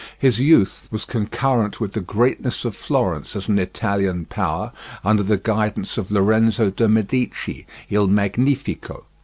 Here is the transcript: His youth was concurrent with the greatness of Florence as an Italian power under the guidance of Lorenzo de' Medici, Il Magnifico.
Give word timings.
His 0.17 0.39
youth 0.39 0.87
was 0.89 1.05
concurrent 1.05 1.79
with 1.79 1.93
the 1.93 2.01
greatness 2.01 2.65
of 2.65 2.75
Florence 2.75 3.35
as 3.35 3.47
an 3.47 3.59
Italian 3.59 4.25
power 4.25 4.71
under 5.03 5.21
the 5.21 5.37
guidance 5.37 5.95
of 5.95 6.11
Lorenzo 6.11 6.71
de' 6.71 6.87
Medici, 6.89 7.67
Il 7.87 8.07
Magnifico. 8.07 9.05